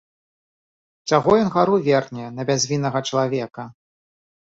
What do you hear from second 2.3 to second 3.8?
на бязвіннага чалавека?